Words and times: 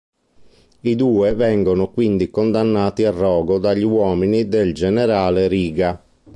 I 0.81 0.95
due 0.95 1.35
vengono 1.35 1.91
quindi 1.91 2.31
condannati 2.31 3.03
al 3.03 3.13
rogo 3.13 3.59
dagli 3.59 3.83
uomini 3.83 4.47
del 4.47 4.73
generale 4.73 5.47
Riga. 5.47 6.03